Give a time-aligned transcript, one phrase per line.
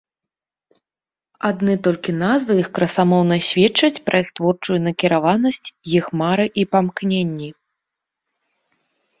[1.49, 5.63] Адны толькі назвы іх красамоўна сведчаць пра іх творчую накіраванасць,
[5.99, 7.49] іх мары і памкненні.